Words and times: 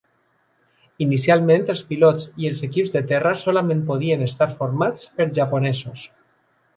Inicialment 1.05 1.67
els 1.73 1.83
pilots 1.89 2.25
i 2.43 2.49
els 2.51 2.63
equips 2.67 2.95
de 2.95 3.03
terra 3.11 3.33
solament 3.41 3.83
podien 3.91 4.23
estar 4.29 4.49
formats 4.63 5.05
per 5.21 5.29
japonesos. 5.39 6.07